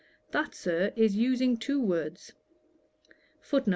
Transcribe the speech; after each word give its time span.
'That, 0.31 0.55
Sir, 0.55 0.93
is 0.95 1.15
using 1.15 1.55
two 1.57 1.79
words.' 1.79 2.33